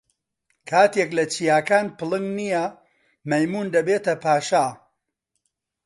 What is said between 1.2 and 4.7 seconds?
چیاکان پڵنگ نییە، مەیموون دەبێتە پاشا.